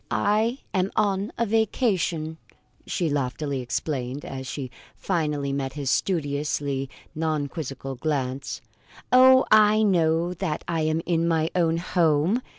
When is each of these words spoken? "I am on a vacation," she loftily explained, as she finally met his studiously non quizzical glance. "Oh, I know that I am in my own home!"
"I 0.09 0.57
am 0.73 0.89
on 0.95 1.31
a 1.37 1.45
vacation," 1.45 2.37
she 2.87 3.07
loftily 3.07 3.61
explained, 3.61 4.25
as 4.25 4.47
she 4.47 4.71
finally 4.95 5.53
met 5.53 5.73
his 5.73 5.91
studiously 5.91 6.89
non 7.13 7.45
quizzical 7.47 7.93
glance. 7.97 8.61
"Oh, 9.11 9.45
I 9.51 9.83
know 9.83 10.33
that 10.33 10.63
I 10.67 10.81
am 10.81 11.01
in 11.05 11.27
my 11.27 11.51
own 11.53 11.77
home!" 11.77 12.41